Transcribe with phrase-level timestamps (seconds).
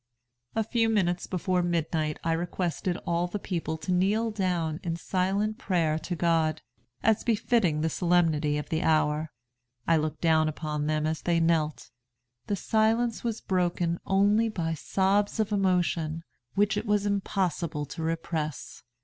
[0.55, 5.59] "A few minutes before midnight, I requested all the people to kneel down in silent
[5.59, 6.63] prayer to God,
[7.03, 9.29] as befitting the solemnity of the hour.
[9.87, 11.91] I looked down upon them as they knelt.
[12.47, 16.23] The silence was broken only by sobs of emotion,
[16.55, 18.81] which it was impossible to repress.